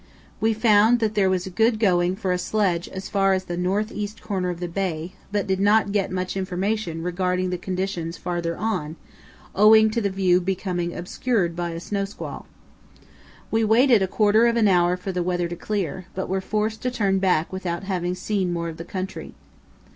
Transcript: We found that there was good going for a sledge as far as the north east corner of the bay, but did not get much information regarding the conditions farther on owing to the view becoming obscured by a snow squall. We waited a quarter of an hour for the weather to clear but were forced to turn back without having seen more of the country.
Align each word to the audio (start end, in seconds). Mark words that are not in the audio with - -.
We 0.39 0.55
found 0.55 0.97
that 0.99 1.13
there 1.13 1.29
was 1.29 1.47
good 1.49 1.77
going 1.79 2.15
for 2.15 2.31
a 2.31 2.39
sledge 2.39 2.89
as 2.89 3.07
far 3.07 3.33
as 3.33 3.43
the 3.43 3.55
north 3.55 3.91
east 3.91 4.19
corner 4.19 4.49
of 4.49 4.59
the 4.59 4.67
bay, 4.67 5.13
but 5.31 5.45
did 5.45 5.59
not 5.59 5.91
get 5.91 6.09
much 6.09 6.35
information 6.35 7.03
regarding 7.03 7.51
the 7.51 7.59
conditions 7.59 8.17
farther 8.17 8.57
on 8.57 8.95
owing 9.53 9.91
to 9.91 10.01
the 10.01 10.09
view 10.09 10.41
becoming 10.41 10.91
obscured 10.95 11.55
by 11.55 11.69
a 11.69 11.79
snow 11.79 12.05
squall. 12.05 12.47
We 13.51 13.63
waited 13.63 14.01
a 14.01 14.07
quarter 14.07 14.47
of 14.47 14.55
an 14.55 14.67
hour 14.67 14.97
for 14.97 15.11
the 15.11 15.21
weather 15.21 15.47
to 15.47 15.55
clear 15.55 16.07
but 16.15 16.27
were 16.27 16.41
forced 16.41 16.81
to 16.81 16.89
turn 16.89 17.19
back 17.19 17.53
without 17.53 17.83
having 17.83 18.15
seen 18.15 18.51
more 18.51 18.69
of 18.69 18.77
the 18.77 18.83
country. 18.85 19.35